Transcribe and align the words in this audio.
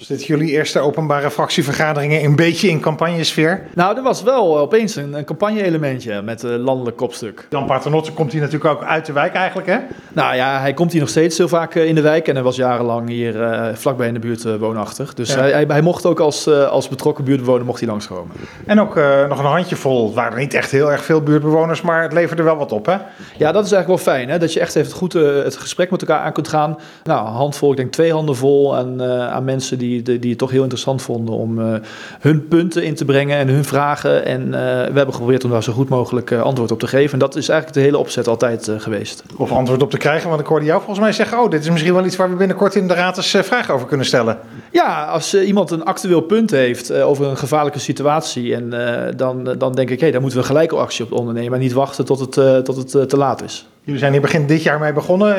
Zitten 0.00 0.26
jullie 0.26 0.50
eerste 0.50 0.78
openbare 0.78 1.30
fractievergaderingen 1.30 2.24
een 2.24 2.36
beetje 2.36 2.68
in 2.68 2.80
campagnesfeer? 2.80 3.62
Nou, 3.74 3.96
er 3.96 4.02
was 4.02 4.22
wel 4.22 4.58
opeens 4.58 4.96
een, 4.96 5.12
een 5.12 5.24
campagne-elementje 5.24 6.22
met 6.22 6.42
een 6.42 6.58
landelijk 6.58 6.96
kopstuk. 6.96 7.46
Jan 7.50 7.66
Paternotte 7.66 8.12
komt 8.12 8.32
hier 8.32 8.40
natuurlijk 8.40 8.70
ook 8.70 8.84
uit 8.84 9.06
de 9.06 9.12
wijk 9.12 9.34
eigenlijk, 9.34 9.68
hè? 9.68 9.78
Nou 10.12 10.34
ja, 10.34 10.60
hij 10.60 10.74
komt 10.74 10.92
hier 10.92 11.00
nog 11.00 11.10
steeds 11.10 11.38
heel 11.38 11.48
vaak 11.48 11.74
eh, 11.74 11.84
in 11.84 11.94
de 11.94 12.00
wijk 12.00 12.28
en 12.28 12.34
hij 12.34 12.44
was 12.44 12.56
jarenlang 12.56 13.08
hier 13.08 13.36
uh, 13.36 13.74
vlakbij 13.74 14.06
in 14.06 14.14
de 14.14 14.20
buurt 14.20 14.44
uh, 14.44 14.54
woonachtig. 14.56 15.14
Dus 15.14 15.32
ja. 15.32 15.38
hij, 15.38 15.50
hij, 15.50 15.64
hij, 15.68 15.82
mocht 15.82 16.06
ook 16.06 16.20
als, 16.20 16.48
als 16.48 16.88
betrokken 16.88 17.24
buurtbewoner 17.24 17.64
mocht 17.64 17.80
hij 17.80 17.88
langskomen. 17.88 18.36
En 18.66 18.80
ook 18.80 18.94
nog 19.28 19.38
een 19.38 19.44
handjevol, 19.44 20.06
het 20.06 20.14
waren 20.14 20.38
niet 20.38 20.54
echt 20.54 20.70
heel 20.70 20.92
erg 20.92 21.04
veel 21.04 21.20
buurtbewoners, 21.20 21.82
maar 21.82 22.02
het 22.02 22.12
leverde 22.12 22.42
wel 22.42 22.56
wat 22.56 22.72
op, 22.72 22.86
hè? 22.86 22.96
Ja, 23.36 23.52
dat 23.52 23.64
is 23.64 23.72
eigenlijk 23.72 23.86
wel 23.86 24.14
fijn, 24.14 24.28
hè? 24.28 24.38
dat 24.38 24.52
je 24.52 24.60
echt 24.60 24.76
even 24.76 24.92
goed 24.92 25.12
het 25.12 25.56
gesprek 25.56 25.90
met 25.90 26.00
elkaar 26.00 26.20
aan 26.20 26.32
kunt 26.32 26.48
gaan. 26.48 26.78
Nou, 27.04 27.26
een 27.26 27.32
handvol, 27.32 27.70
ik 27.70 27.76
denk 27.76 27.92
twee 27.92 28.12
handen 28.12 28.36
vol 28.36 28.76
aan, 28.76 29.02
aan 29.02 29.44
mensen 29.44 29.78
die 29.78 29.89
die, 29.90 30.18
die 30.18 30.30
het 30.30 30.38
toch 30.38 30.50
heel 30.50 30.62
interessant 30.62 31.02
vonden 31.02 31.34
om 31.34 31.58
uh, 31.58 31.74
hun 32.20 32.48
punten 32.48 32.84
in 32.84 32.94
te 32.94 33.04
brengen 33.04 33.38
en 33.38 33.48
hun 33.48 33.64
vragen. 33.64 34.24
En 34.24 34.46
uh, 34.46 34.52
we 34.52 34.92
hebben 34.94 35.12
geprobeerd 35.12 35.44
om 35.44 35.50
daar 35.50 35.62
zo 35.62 35.72
goed 35.72 35.88
mogelijk 35.88 36.30
uh, 36.30 36.42
antwoord 36.42 36.72
op 36.72 36.78
te 36.78 36.86
geven. 36.86 37.12
En 37.12 37.18
dat 37.18 37.36
is 37.36 37.48
eigenlijk 37.48 37.78
de 37.78 37.84
hele 37.84 37.98
opzet 37.98 38.28
altijd 38.28 38.70
geweest. 38.78 39.22
Of 39.36 39.52
antwoord 39.52 39.82
op 39.82 39.90
te 39.90 39.96
krijgen, 39.96 40.28
want 40.28 40.40
ik 40.40 40.46
hoorde 40.46 40.64
jou 40.64 40.78
volgens 40.78 41.00
mij 41.00 41.12
zeggen: 41.12 41.38
Oh, 41.38 41.50
dit 41.50 41.60
is 41.60 41.70
misschien 41.70 41.94
wel 41.94 42.04
iets 42.04 42.16
waar 42.16 42.30
we 42.30 42.36
binnenkort 42.36 42.74
in 42.74 42.88
de 42.88 42.94
raad 42.94 43.16
eens 43.16 43.36
vragen 43.40 43.74
over 43.74 43.86
kunnen 43.86 44.06
stellen. 44.06 44.38
Ja, 44.70 45.04
als 45.04 45.34
iemand 45.34 45.70
een 45.70 45.84
actueel 45.84 46.20
punt 46.20 46.50
heeft 46.50 46.92
over 46.92 47.26
een 47.26 47.36
gevaarlijke 47.36 47.78
situatie, 47.78 48.54
en, 48.54 48.70
dan, 49.16 49.54
dan 49.58 49.72
denk 49.72 49.90
ik: 49.90 49.96
hé, 49.96 50.02
hey, 50.02 50.10
daar 50.10 50.20
moeten 50.20 50.40
we 50.40 50.46
gelijk 50.46 50.72
actie 50.72 51.04
op 51.04 51.12
ondernemen 51.12 51.52
en 51.52 51.60
niet 51.60 51.72
wachten 51.72 52.04
tot 52.04 52.20
het, 52.20 52.64
tot 52.64 52.92
het 52.92 53.08
te 53.08 53.16
laat 53.16 53.42
is. 53.42 53.66
Jullie 53.82 54.00
zijn 54.00 54.12
hier 54.12 54.20
begin 54.20 54.46
dit 54.46 54.62
jaar 54.62 54.78
mee 54.78 54.92
begonnen. 54.92 55.36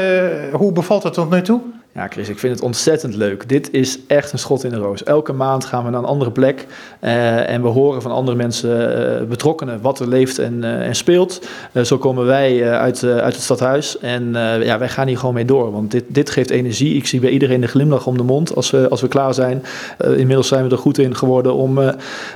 hoe 0.52 0.72
bevalt 0.72 1.04
het 1.04 1.14
tot 1.14 1.30
nu 1.30 1.42
toe? 1.42 1.62
Ja, 1.94 2.08
Chris, 2.08 2.30
ik 2.30 2.40
vind 2.40 2.54
het 2.54 2.64
ontzettend 2.64 3.16
leuk. 3.16 3.50
Dit 3.50 3.72
is 3.72 4.00
echt 4.08 4.32
een 4.32 4.40
schot 4.40 4.64
in 4.64 4.70
de 4.70 4.78
roos. 4.78 5.04
Elke 5.04 5.34
maand 5.34 5.66
gaan 5.66 5.84
we 5.84 5.90
naar 5.90 6.00
een 6.00 6.06
andere 6.06 6.32
plek 6.32 6.68
uh, 7.02 7.50
en 7.50 7.62
we 7.62 7.68
horen 7.68 8.02
van 8.02 8.12
andere 8.12 8.38
mensen, 8.38 9.22
uh, 9.22 9.28
betrokkenen, 9.28 9.82
wat 9.82 10.00
er 10.00 10.08
leeft 10.08 10.40
en, 10.40 10.58
uh, 10.58 10.88
en 10.88 10.96
speelt. 10.96 11.48
zo 11.84 11.98
komen 11.98 12.26
wij 12.26 12.72
uit, 12.72 13.04
uit 13.04 13.34
het 13.34 13.44
stadhuis 13.44 13.98
en 13.98 14.34
ja, 14.64 14.78
wij 14.78 14.90
gaan 14.90 15.08
hier 15.08 15.18
gewoon 15.18 15.34
mee 15.34 15.46
door, 15.46 15.72
want 15.72 15.92
dit, 15.92 16.04
dit 16.08 16.30
geeft 16.30 16.50
energie. 16.50 16.96
Ik 16.96 17.08
zie 17.08 17.20
bij 17.20 17.30
iedereen 17.30 17.62
de 17.62 17.68
glimlach 17.68 18.08
om 18.08 18.18
de 18.18 18.24
mond 18.24 18.56
als 18.56 18.72
we, 18.72 18.90
als 18.90 19.02
we 19.02 19.08
klaar 19.08 19.34
zijn. 19.34 19.64
inmiddels 19.98 20.48
zijn 20.48 20.64
we 20.64 20.72
er 20.72 20.78
goed 20.78 20.98
in 20.98 21.16
geworden 21.16 21.54
om 21.54 21.80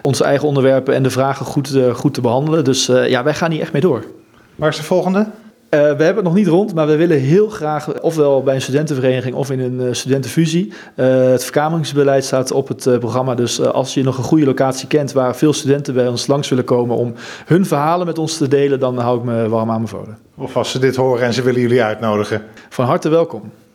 onze 0.01 0.23
eigen 0.23 0.47
onderwerpen 0.47 0.93
en 0.93 1.03
de 1.03 1.09
vragen 1.09 1.45
goed, 1.45 1.77
goed 1.93 2.13
te 2.13 2.21
behandelen. 2.21 2.63
Dus 2.63 2.85
ja, 2.85 3.23
wij 3.23 3.33
gaan 3.33 3.51
hier 3.51 3.61
echt 3.61 3.71
mee 3.71 3.81
door. 3.81 4.03
Waar 4.55 4.69
is 4.69 4.77
de 4.77 4.83
volgende? 4.83 5.27
Uh, 5.75 5.81
we 5.81 5.87
hebben 5.87 6.15
het 6.15 6.23
nog 6.23 6.33
niet 6.33 6.47
rond, 6.47 6.73
maar 6.73 6.87
we 6.87 6.95
willen 6.95 7.19
heel 7.19 7.49
graag, 7.49 8.01
ofwel 8.01 8.43
bij 8.43 8.55
een 8.55 8.61
studentenvereniging 8.61 9.35
of 9.35 9.51
in 9.51 9.59
een 9.59 9.81
uh, 9.81 9.93
studentenfusie. 9.93 10.73
Uh, 10.95 11.05
het 11.31 11.43
verkameringsbeleid 11.43 12.25
staat 12.25 12.51
op 12.51 12.67
het 12.67 12.99
programma. 12.99 13.35
Dus 13.35 13.61
als 13.61 13.93
je 13.93 14.03
nog 14.03 14.17
een 14.17 14.23
goede 14.23 14.45
locatie 14.45 14.87
kent 14.87 15.11
waar 15.11 15.35
veel 15.35 15.53
studenten 15.53 15.93
bij 15.93 16.07
ons 16.07 16.27
langs 16.27 16.49
willen 16.49 16.65
komen 16.65 16.95
om 16.95 17.13
hun 17.45 17.65
verhalen 17.65 18.05
met 18.05 18.17
ons 18.17 18.37
te 18.37 18.47
delen, 18.47 18.79
dan 18.79 18.97
hou 18.97 19.17
ik 19.17 19.23
me 19.23 19.49
warm 19.49 19.71
aan 19.71 19.81
bevolen. 19.81 20.17
Of 20.37 20.57
als 20.57 20.71
ze 20.71 20.79
dit 20.79 20.95
horen 20.95 21.25
en 21.25 21.33
ze 21.33 21.41
willen 21.41 21.61
jullie 21.61 21.83
uitnodigen. 21.83 22.41
Van 22.69 22.85
harte 22.85 23.09
welkom. 23.09 23.51